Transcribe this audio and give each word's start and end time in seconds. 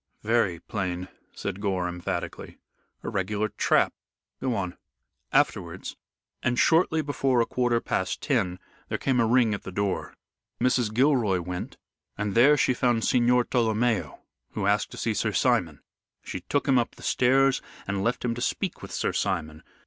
"Very 0.23 0.59
plain," 0.59 1.09
said 1.31 1.61
Gore, 1.61 1.87
emphatically. 1.87 2.57
"A 3.03 3.09
regular 3.09 3.49
trap. 3.49 3.93
Go 4.41 4.55
on." 4.55 4.75
"Afterwards, 5.31 5.95
and 6.41 6.57
shortly 6.57 7.03
before 7.03 7.39
a 7.39 7.45
quarter 7.45 7.79
past 7.79 8.19
ten, 8.19 8.57
there 8.89 8.97
came 8.97 9.19
a 9.19 9.27
ring 9.27 9.53
at 9.53 9.61
the 9.61 9.71
door. 9.71 10.15
Mrs. 10.59 10.91
Gilroy 10.91 11.39
went, 11.39 11.77
and 12.17 12.33
there 12.33 12.57
she 12.57 12.73
found 12.73 13.05
Signor 13.05 13.43
Tolomeo, 13.45 14.21
who 14.53 14.65
asked 14.65 14.89
to 14.89 14.97
see 14.97 15.13
Sir 15.13 15.33
Simon. 15.33 15.81
She 16.23 16.39
took 16.49 16.67
him 16.67 16.79
up 16.79 16.95
the 16.95 17.03
stairs, 17.03 17.61
and 17.87 18.03
left 18.03 18.25
him 18.25 18.33
to 18.33 18.41
speak 18.41 18.81
with 18.81 18.91
Sir 18.91 19.13
Simon. 19.13 19.61